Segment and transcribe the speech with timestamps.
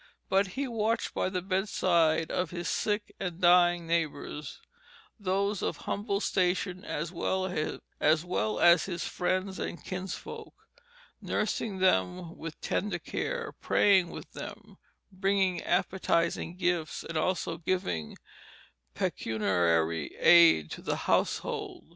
[0.29, 4.59] But he watched by the bedside of his sick and dying neighbors,
[5.19, 10.55] those of humble station as well as his friends and kinsfolk,
[11.21, 14.79] nursing them with tender care, praying with them,
[15.11, 18.17] bringing appetizing gifts, and also giving
[18.95, 21.85] pecuniary aid to the household.